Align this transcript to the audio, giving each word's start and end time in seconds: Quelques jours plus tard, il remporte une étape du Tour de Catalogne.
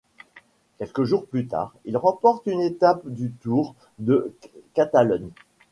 Quelques 0.79 1.03
jours 1.03 1.27
plus 1.27 1.45
tard, 1.47 1.75
il 1.85 1.95
remporte 1.95 2.47
une 2.47 2.61
étape 2.61 3.07
du 3.07 3.29
Tour 3.33 3.75
de 3.99 4.33
Catalogne. 4.73 5.29